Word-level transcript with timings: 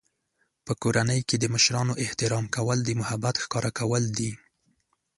په 0.65 0.73
کورنۍ 0.81 1.21
کې 1.27 1.35
د 1.39 1.45
مشرانو 1.53 1.93
احترام 2.03 2.45
کول 2.55 2.79
د 2.83 2.89
محبت 3.01 3.35
ښکاره 3.43 3.71
کول 3.79 4.03
دي. 4.17 4.31